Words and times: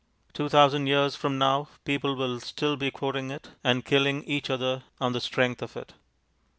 Two 0.33 0.49
thousand 0.49 0.87
years 0.87 1.15
from 1.15 1.37
now 1.37 1.67
people 1.85 2.15
will 2.15 2.39
still 2.39 2.75
be 2.75 2.89
quoting 2.89 3.29
it, 3.29 3.49
and 3.63 3.85
killing 3.85 4.23
each 4.23 4.49
other 4.49 4.81
on 4.99 5.13
the 5.13 5.21
strength 5.21 5.61
of 5.61 5.77
it. 5.77 5.93